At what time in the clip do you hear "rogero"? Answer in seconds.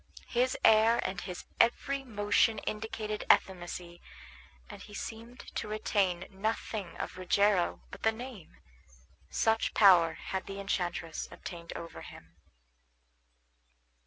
7.19-7.83